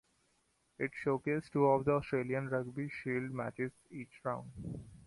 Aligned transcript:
It 0.79 0.89
showcased 1.05 1.51
two 1.51 1.67
of 1.67 1.85
the 1.85 1.91
Australian 1.91 2.49
Rugby 2.49 2.89
Shield 2.89 3.29
matches 3.29 3.71
each 3.91 4.19
round. 4.23 4.49